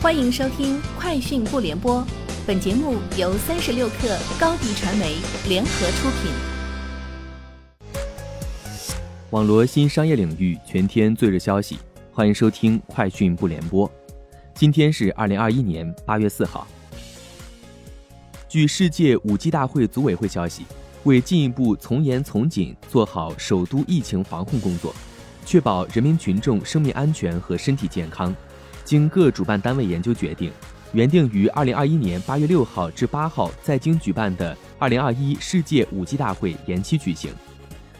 [0.00, 2.00] 欢迎收听《快讯不联播》，
[2.46, 5.16] 本节目由三十六克高低传媒
[5.48, 6.30] 联合出品。
[9.30, 11.80] 网罗新商业领域全天最热消息，
[12.12, 13.88] 欢迎收听《快讯不联播》。
[14.54, 16.64] 今天是二零二一年八月四号。
[18.48, 20.62] 据世界五 G 大会组委会消息，
[21.02, 24.94] 为进一步从严从紧做好首都疫情防控工作，
[25.44, 28.32] 确保人民群众生命安全和身体健康。
[28.88, 30.50] 经各主办单位研究决定，
[30.92, 37.30] 原定于二零二一年八月六号至八号在京举办的二零二一世界五 G 大会延期举行，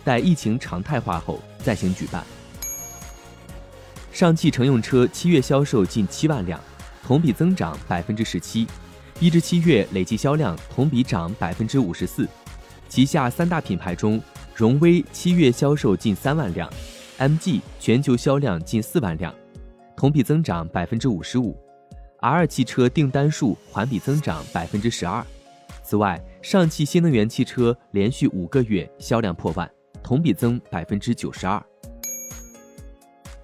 [0.02, 2.24] 待疫情常态化后再行举办。
[4.10, 6.58] 上汽乘用车七月销售近七万辆，
[7.06, 8.66] 同比增长百分之十七，
[9.20, 12.26] 一至七月累计销量同比涨百分之五十四。
[12.88, 14.18] 旗下三大品牌中，
[14.54, 16.72] 荣威七月销售近三万辆
[17.18, 19.34] ，MG 全球销量近四万辆。
[19.98, 21.58] 同比增长百分之五十五
[22.20, 25.26] ，R 汽车订单数环比增长百分之十二。
[25.82, 29.68] 此外，上汽新能源汽车连续五个月销量破万，
[30.00, 31.60] 同比增百分之九十二。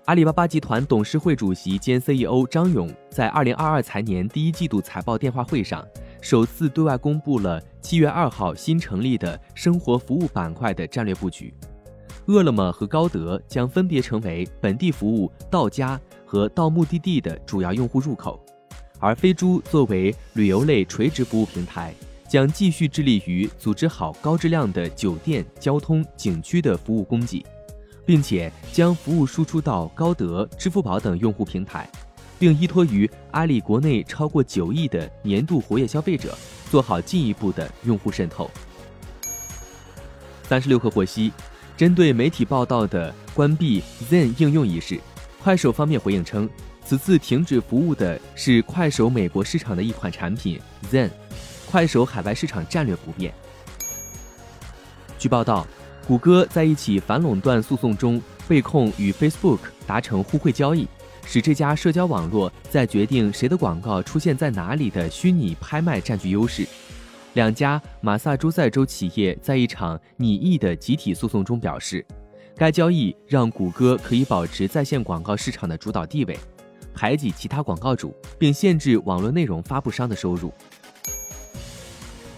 [0.04, 5.84] 阿里巴巴集团董事会主席兼 CEO 张勇在二零二二财年第一季度财报电话会上，
[6.22, 11.52] 首次对外公布了七月二号新成立的生活服务板块的战略布局。
[12.26, 16.00] 饿了么和高德将分别成为本地服务到家。
[16.34, 18.44] 和到目的地的主要用户入口，
[18.98, 21.94] 而飞猪作为旅游类垂直服务平台，
[22.28, 27.46] 将继续致力于组织好高质量的酒店、交通、景区的服务供给，
[28.04, 31.88] 并且将服务输出到高德、支付宝等用户平台，
[32.36, 36.36] 并依托于阿里国内超过九亿的年度活跃消费者，
[36.68, 38.50] 做好进一步的用户渗透。
[40.42, 41.30] 三十六氪获悉，
[41.76, 44.98] 针对媒体报道的关闭 Zen 应用一事。
[45.44, 46.48] 快手方面回应称，
[46.86, 50.58] 此次停止服务的是快手美国市场的一款产品
[50.90, 51.10] Zen，
[51.70, 53.30] 快手海外市场战略不变。
[55.18, 55.66] 据报道，
[56.08, 58.18] 谷歌在一起反垄断诉讼中
[58.48, 60.88] 被控与 Facebook 达成互惠交易，
[61.26, 66.66] 使这家社交网络在决定谁的广告出现在哪里的虚拟拍卖占据优势。
[67.34, 72.02] 两家马萨诸塞州企业在一场拟议的集体诉讼中表示。
[72.56, 76.38] 该交易让谷歌可以保持在线广告市场的主导地位，
[76.94, 80.52] 排挤其他广告主，并限制网络内容发布商的收入。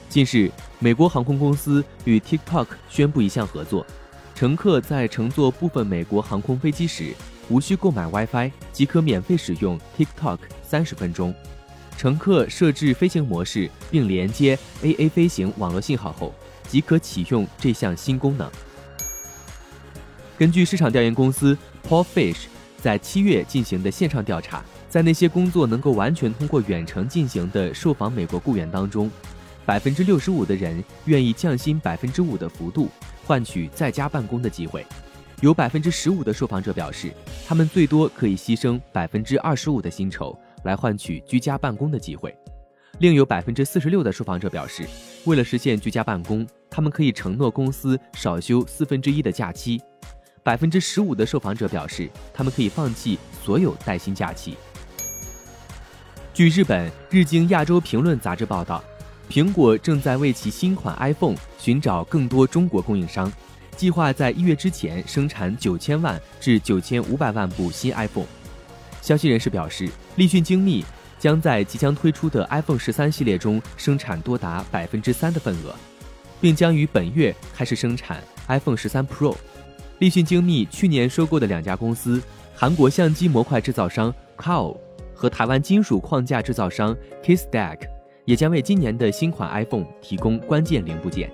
[0.09, 3.87] 近日，美国航空公司与 TikTok 宣布一项合作：
[4.35, 7.13] 乘客在乘坐部分美国航空飞机时，
[7.51, 11.35] 无需购买 WiFi 即可免费使用 TikTok 三十分钟。
[11.99, 16.35] 乘客设置飞行模式并连接 AA 飞行网络信号后，
[16.67, 18.51] 即可启用这项新功能。
[20.39, 21.57] 根据市场调研公司
[21.89, 22.45] Paulfish
[22.77, 29.11] 在七月进行的线上调查，在那些工作能够完全通过远程进行的受访美国雇员当中，
[29.65, 32.91] 百分之六十五的人愿意降薪百分之五的幅度，
[33.27, 34.83] 换取在家办公的机会；
[35.41, 37.11] 有百分之十五的受访者表示，
[37.47, 42.31] 他们最多可以牺牲百分之二十五的薪酬来换取居家办公的机会；
[42.99, 44.87] 另有百分之四十六的受访者表示，
[45.25, 49.81] 为了实现居家办公，他们可以承诺公司少休四分之一的假期。
[50.47, 54.57] 百分之十五的受访者表示，他们可以放弃所有带薪假期。
[56.33, 58.81] 据日本《日经亚洲评论》杂志报道，
[59.29, 63.33] 苹果正在为其新款 iPhone 寻找更多中国供应商，
[63.77, 68.29] 计划在一月之前生产九千万至九千五百万部新 iPhone。
[69.03, 70.85] 消息人士表示，立讯精密
[71.19, 75.75] 将在即将推出的 iPhone 十三系列中生产多达百分之三的份额，
[76.41, 79.37] 并将于本月开始生产 iPhone 十三 Pro。
[79.99, 82.23] 立讯精密去年收购的两家公司，
[82.55, 84.77] 韩国相机模块制造商 Kao
[85.15, 87.79] 和台湾金属框架制造商 Keystack，
[88.27, 91.31] 也将为今年的新款 iPhone 提供关键零部件。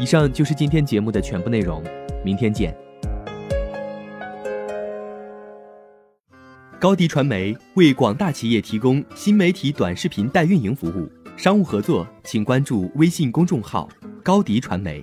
[0.00, 1.80] 以上就是今天节目的全部内容，
[2.24, 2.76] 明天见。
[6.80, 13.88] 高迪传媒为广大企业提供新媒体短视频代运营服务，商务合作请关注微信公众号
[14.24, 15.02] 高迪传媒。